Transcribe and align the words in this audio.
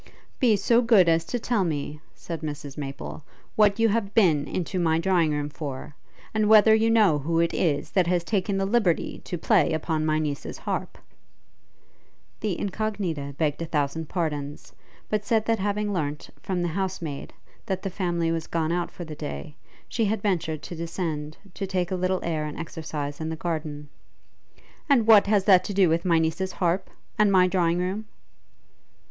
'Be 0.39 0.55
so 0.55 0.81
good 0.81 1.07
as 1.07 1.23
to 1.25 1.37
tell 1.37 1.63
me,' 1.63 1.99
said 2.15 2.41
Mrs 2.41 2.75
Maple, 2.75 3.23
'what 3.55 3.77
you 3.79 3.87
have 3.89 4.15
been 4.15 4.47
into 4.47 4.79
my 4.79 4.97
drawing 4.97 5.29
room 5.31 5.47
for? 5.51 5.95
and 6.33 6.49
whether 6.49 6.73
you 6.73 6.89
know 6.89 7.19
who 7.19 7.39
it 7.39 7.53
is, 7.53 7.91
that 7.91 8.07
has 8.07 8.23
taken 8.23 8.57
the 8.57 8.65
liberty 8.65 9.19
to 9.25 9.37
play 9.37 9.71
upon 9.73 10.03
my 10.03 10.17
niece's 10.17 10.57
harp?' 10.57 10.97
The 12.39 12.57
Incognita 12.57 13.35
begged 13.37 13.61
a 13.61 13.67
thousand 13.67 14.09
pardons, 14.09 14.73
but 15.07 15.23
said 15.23 15.45
that 15.45 15.59
having 15.59 15.93
learnt, 15.93 16.31
from 16.41 16.63
the 16.63 16.69
house 16.69 16.99
maid, 16.99 17.31
that 17.67 17.83
the 17.83 17.91
family 17.91 18.31
was 18.31 18.47
gone 18.47 18.71
out 18.71 18.89
for 18.89 19.05
the 19.05 19.13
day, 19.13 19.55
she 19.87 20.05
had 20.05 20.23
ventured 20.23 20.63
to 20.63 20.75
descend, 20.75 21.37
to 21.53 21.67
take 21.67 21.91
a 21.91 21.95
little 21.95 22.21
air 22.23 22.43
and 22.45 22.57
exercise 22.57 23.21
in 23.21 23.29
the 23.29 23.35
garden. 23.35 23.87
'And 24.89 25.05
what 25.05 25.27
has 25.27 25.45
that 25.45 25.63
to 25.65 25.75
do 25.75 25.89
with 25.89 26.05
my 26.05 26.17
niece's 26.17 26.53
harp? 26.53 26.89
And 27.19 27.31
my 27.31 27.45
drawing 27.45 27.77
room?' 27.77 28.07